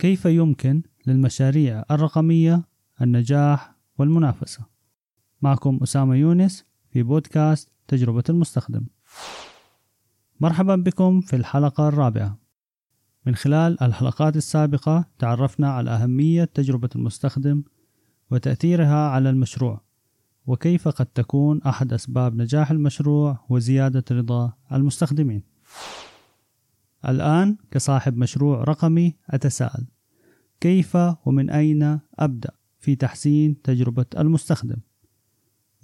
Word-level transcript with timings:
كيف 0.00 0.24
يمكن 0.24 0.82
للمشاريع 1.06 1.84
الرقمية 1.90 2.62
النجاح 3.02 3.74
والمنافسة؟ 3.98 4.64
معكم 5.42 5.78
أسامة 5.82 6.14
يونس 6.14 6.64
في 6.90 7.02
بودكاست 7.02 7.72
تجربة 7.88 8.22
المستخدم. 8.28 8.86
مرحبا 10.40 10.76
بكم 10.76 11.20
في 11.20 11.36
الحلقة 11.36 11.88
الرابعة. 11.88 12.38
من 13.26 13.34
خلال 13.34 13.82
الحلقات 13.82 14.36
السابقة 14.36 15.04
تعرفنا 15.18 15.70
على 15.72 15.90
أهمية 15.90 16.44
تجربة 16.44 16.90
المستخدم 16.96 17.62
وتأثيرها 18.30 19.08
على 19.08 19.30
المشروع 19.30 19.80
وكيف 20.46 20.88
قد 20.88 21.06
تكون 21.06 21.62
أحد 21.62 21.92
أسباب 21.92 22.36
نجاح 22.36 22.70
المشروع 22.70 23.44
وزيادة 23.48 24.04
رضا 24.10 24.52
المستخدمين. 24.72 25.42
الآن 27.08 27.56
كصاحب 27.70 28.16
مشروع 28.16 28.64
رقمي 28.64 29.16
أتساءل 29.30 29.86
كيف 30.60 30.96
ومن 31.26 31.50
أين 31.50 32.00
أبدأ 32.18 32.50
في 32.78 32.96
تحسين 32.96 33.62
تجربة 33.62 34.06
المستخدم؟ 34.18 34.76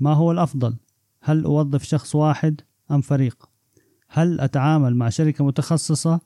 ما 0.00 0.12
هو 0.12 0.32
الأفضل؟ 0.32 0.76
هل 1.20 1.44
أوظف 1.44 1.82
شخص 1.82 2.14
واحد 2.14 2.60
أم 2.90 3.00
فريق؟ 3.00 3.48
هل 4.08 4.40
أتعامل 4.40 4.96
مع 4.96 5.08
شركة 5.08 5.44
متخصصة 5.44 6.20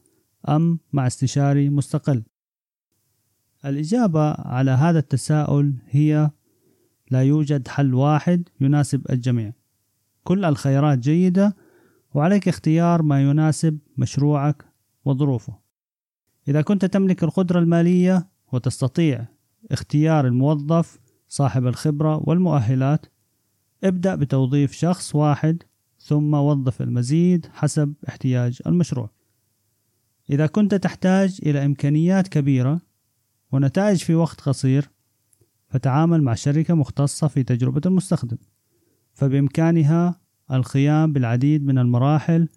أم 0.48 0.78
مع 0.92 1.06
استشاري 1.06 1.70
مستقل؟ 1.70 2.22
الإجابة 3.64 4.30
على 4.30 4.70
هذا 4.70 4.98
التساؤل 4.98 5.74
هي 5.88 6.30
لا 7.10 7.22
يوجد 7.22 7.68
حل 7.68 7.94
واحد 7.94 8.48
يناسب 8.60 9.10
الجميع 9.10 9.52
كل 10.24 10.44
الخيارات 10.44 10.98
جيدة 10.98 11.56
وعليك 12.14 12.48
اختيار 12.48 13.02
ما 13.02 13.22
يناسب 13.22 13.78
مشروعك 13.96 14.69
وظروفه. 15.04 15.58
إذا 16.48 16.62
كنت 16.62 16.84
تملك 16.84 17.24
القدرة 17.24 17.58
المالية 17.58 18.28
وتستطيع 18.52 19.26
اختيار 19.70 20.26
الموظف 20.26 20.98
صاحب 21.28 21.66
الخبرة 21.66 22.28
والمؤهلات 22.28 23.06
ابدأ 23.84 24.14
بتوظيف 24.14 24.72
شخص 24.72 25.14
واحد 25.14 25.62
ثم 25.98 26.34
وظف 26.34 26.82
المزيد 26.82 27.46
حسب 27.52 27.94
احتياج 28.08 28.62
المشروع. 28.66 29.10
إذا 30.30 30.46
كنت 30.46 30.74
تحتاج 30.74 31.40
إلى 31.46 31.64
إمكانيات 31.64 32.28
كبيرة 32.28 32.80
ونتائج 33.52 33.98
في 33.98 34.14
وقت 34.14 34.40
قصير 34.40 34.90
فتعامل 35.68 36.22
مع 36.22 36.34
شركة 36.34 36.74
مختصة 36.74 37.28
في 37.28 37.42
تجربة 37.42 37.80
المستخدم. 37.86 38.36
فبإمكانها 39.14 40.20
القيام 40.52 41.12
بالعديد 41.12 41.64
من 41.64 41.78
المراحل 41.78 42.48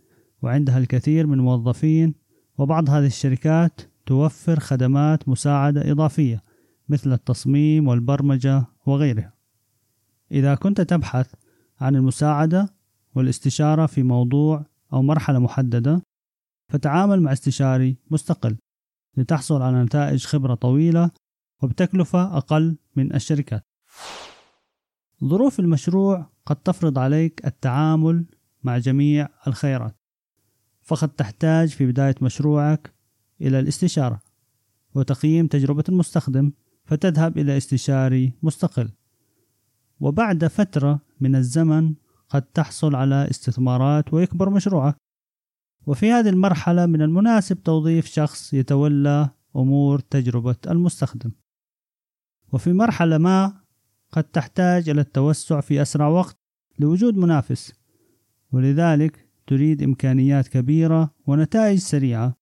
وعندها 0.41 0.77
الكثير 0.77 1.27
من 1.27 1.33
الموظفين 1.33 2.15
وبعض 2.57 2.89
هذه 2.89 3.05
الشركات 3.05 3.81
توفر 4.05 4.59
خدمات 4.59 5.29
مساعدة 5.29 5.91
إضافية 5.91 6.43
مثل 6.89 7.13
التصميم 7.13 7.87
والبرمجة 7.87 8.65
وغيرها. 8.85 9.33
إذا 10.31 10.55
كنت 10.55 10.81
تبحث 10.81 11.33
عن 11.81 11.95
المساعدة 11.95 12.73
والاستشارة 13.15 13.85
في 13.85 14.03
موضوع 14.03 14.65
أو 14.93 15.01
مرحلة 15.01 15.39
محددة، 15.39 16.01
فتعامل 16.71 17.21
مع 17.21 17.33
استشاري 17.33 17.97
مستقل 18.11 18.57
لتحصل 19.17 19.61
على 19.61 19.83
نتائج 19.83 20.25
خبرة 20.25 20.55
طويلة 20.55 21.11
وبتكلفة 21.61 22.37
أقل 22.37 22.77
من 22.95 23.15
الشركات. 23.15 23.63
ظروف 25.23 25.59
المشروع 25.59 26.29
قد 26.45 26.55
تفرض 26.55 26.99
عليك 26.99 27.45
التعامل 27.45 28.25
مع 28.63 28.77
جميع 28.77 29.29
الخيارات، 29.47 29.95
فقد 30.83 31.09
تحتاج 31.09 31.69
في 31.69 31.85
بداية 31.85 32.15
مشروعك 32.21 32.93
إلى 33.41 33.59
الاستشارة 33.59 34.21
وتقييم 34.95 35.47
تجربة 35.47 35.83
المستخدم 35.89 36.51
فتذهب 36.85 37.37
إلى 37.37 37.57
استشاري 37.57 38.33
مستقل. 38.43 38.89
وبعد 39.99 40.47
فترة 40.47 40.99
من 41.21 41.35
الزمن 41.35 41.93
قد 42.29 42.41
تحصل 42.41 42.95
على 42.95 43.27
استثمارات 43.29 44.13
ويكبر 44.13 44.49
مشروعك. 44.49 44.95
وفي 45.87 46.11
هذه 46.11 46.29
المرحلة 46.29 46.85
من 46.85 47.01
المناسب 47.01 47.63
توظيف 47.63 48.05
شخص 48.05 48.53
يتولى 48.53 49.29
أمور 49.55 49.99
تجربة 49.99 50.55
المستخدم. 50.67 51.31
وفي 52.53 52.73
مرحلة 52.73 53.17
ما 53.17 53.63
قد 54.11 54.23
تحتاج 54.23 54.89
إلى 54.89 55.01
التوسع 55.01 55.61
في 55.61 55.81
أسرع 55.81 56.07
وقت 56.07 56.37
لوجود 56.79 57.17
منافس. 57.17 57.73
ولذلك 58.51 59.22
تريد 59.47 59.83
إمكانيات 59.83 60.47
كبيرة 60.47 61.13
ونتائج 61.27 61.79
سريعة 61.79 62.37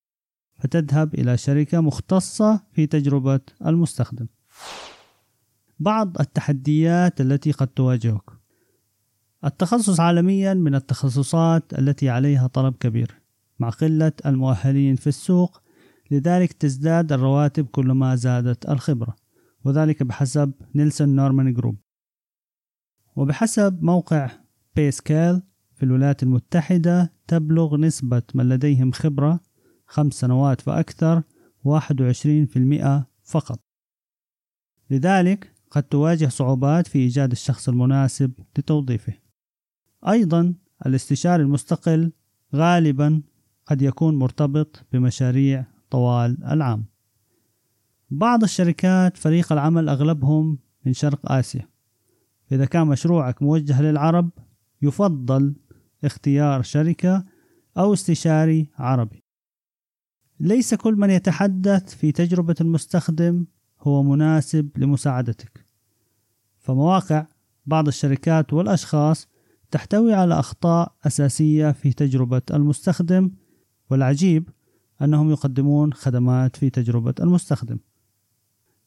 فتذهب 0.60 1.14
إلى 1.14 1.38
شركة 1.38 1.82
مختصة 1.82 2.64
في 2.72 2.88
تجربة 2.88 3.40
المستخدم. 3.66 4.28
بعض 5.80 6.20
التحديات 6.20 7.22
التي 7.22 7.52
قد 7.52 7.68
تواجهك 7.68 8.42
التخصص 9.46 10.00
عالميا 10.00 10.54
من 10.54 10.76
التخصصات 10.76 11.74
التي 11.80 12.10
عليها 12.10 12.48
طلب 12.48 12.76
كبير 12.76 13.22
مع 13.60 13.70
قلة 13.70 14.12
المؤهلين 14.26 14.96
في 14.96 15.08
السوق 15.08 15.62
لذلك 16.12 16.54
تزداد 16.54 17.12
الرواتب 17.12 17.66
كلما 17.66 18.16
زادت 18.16 18.70
الخبرة 18.70 19.16
وذلك 19.64 20.04
بحسب 20.04 20.54
Nielsen 20.76 21.16
Norman 21.16 21.54
Group 21.54 21.78
وبحسب 23.16 23.84
موقع 23.84 24.30
PayScale 24.76 25.44
في 25.82 25.88
الولايات 25.88 26.24
المتحدة 26.24 27.14
تبلغ 27.28 27.78
نسبة 27.78 28.22
من 28.34 28.50
لديهم 28.50 28.92
خبرة 28.92 29.40
خمس 29.88 30.14
سنوات 30.14 30.62
فأكثر 30.62 31.24
21% 31.64 33.06
فقط. 33.24 33.60
لذلك 34.90 35.54
قد 35.72 35.84
تواجه 35.84 36.28
صعوبات 36.28 36.88
في 36.88 37.00
إيجاد 37.00 37.32
الشخص 37.32 37.70
المناسب 37.70 38.32
لتوظيفه. 38.58 39.14
أيضا 40.08 40.54
الاستشاري 40.86 41.44
المستقل 41.44 42.12
غالبا 42.56 43.22
قد 43.66 43.82
يكون 43.82 44.16
مرتبط 44.16 44.86
بمشاريع 44.94 45.66
طوال 45.90 46.44
العام. 46.44 46.86
بعض 48.10 48.44
الشركات 48.44 49.18
فريق 49.18 49.52
العمل 49.52 49.90
أغلبهم 49.90 50.60
من 50.86 50.94
شرق 50.94 51.32
آسيا. 51.32 51.68
إذا 52.52 52.66
كان 52.66 52.88
مشروعك 52.88 53.42
موجه 53.42 53.82
للعرب 53.82 54.30
يفضل 54.82 55.56
اختيار 56.04 56.62
شركة 56.62 57.24
أو 57.78 57.94
استشاري 57.94 58.70
عربي. 58.78 59.24
ليس 60.40 60.74
كل 60.74 60.96
من 60.96 61.10
يتحدث 61.10 61.96
في 61.96 62.12
تجربة 62.12 62.56
المستخدم 62.62 63.46
هو 63.82 64.04
مناسب 64.04 64.70
لمساعدتك. 64.78 65.66
فمواقع 66.60 67.26
بعض 67.66 67.88
الشركات 67.88 68.54
والأشخاص 68.54 69.28
تحتوي 69.72 70.14
على 70.14 70.40
أخطاء 70.40 70.96
أساسية 71.08 71.72
في 71.72 71.94
تجربة 71.94 72.42
المستخدم 72.54 73.32
والعجيب 73.90 74.50
أنهم 75.02 75.32
يقدمون 75.32 75.94
خدمات 75.94 76.56
في 76.56 76.70
تجربة 76.70 77.16
المستخدم. 77.20 77.80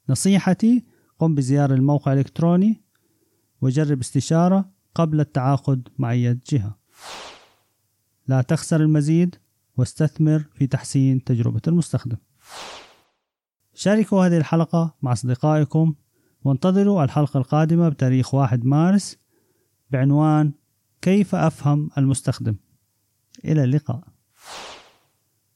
نصيحتي 0.08 0.84
قم 1.18 1.34
بزيارة 1.34 1.74
الموقع 1.74 2.12
الإلكتروني 2.12 2.82
وجرب 3.60 4.00
استشارة 4.00 4.70
قبل 4.94 5.20
التعاقد 5.20 5.88
مع 5.98 6.12
أي 6.12 6.38
جهة. 6.50 6.83
لا 8.26 8.42
تخسر 8.42 8.80
المزيد 8.80 9.36
واستثمر 9.76 10.44
في 10.54 10.66
تحسين 10.66 11.24
تجربة 11.24 11.60
المستخدم. 11.68 12.16
شاركوا 13.74 14.26
هذه 14.26 14.36
الحلقة 14.36 14.94
مع 15.02 15.12
أصدقائكم 15.12 15.94
وانتظروا 16.44 17.04
الحلقة 17.04 17.38
القادمة 17.38 17.88
بتاريخ 17.88 18.34
1 18.34 18.64
مارس 18.64 19.18
بعنوان 19.90 20.52
كيف 21.02 21.34
أفهم 21.34 21.90
المستخدم. 21.98 22.56
إلى 23.44 23.64
اللقاء. 23.64 24.13